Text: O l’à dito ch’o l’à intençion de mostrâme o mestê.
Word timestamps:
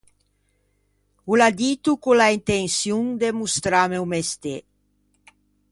O 1.31 1.33
l’à 1.39 1.49
dito 1.61 1.91
ch’o 2.01 2.11
l’à 2.19 2.27
intençion 2.37 3.01
de 3.21 3.29
mostrâme 3.39 3.97
o 4.05 4.07
mestê. 4.13 4.57